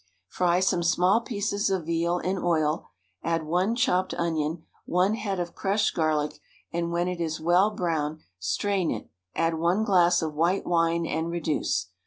Fry 0.29 0.59
some 0.61 0.81
small 0.81 1.21
pieces 1.21 1.69
of 1.69 1.85
veal 1.85 2.17
in 2.17 2.39
oil, 2.39 2.89
add 3.21 3.45
one 3.45 3.75
chopped 3.75 4.15
onion, 4.15 4.63
one 4.87 5.13
head 5.13 5.39
of 5.39 5.53
crushed 5.53 5.93
garlic 5.93 6.39
and 6.73 6.89
when 6.91 7.07
it 7.07 7.21
is 7.21 7.39
well 7.39 7.69
brown 7.69 8.23
strain 8.39 8.89
it, 8.89 9.11
add 9.35 9.59
one 9.59 9.83
glass 9.83 10.23
of 10.23 10.33
white 10.33 10.65
wine 10.65 11.05
and 11.05 11.29
reduce. 11.29 11.89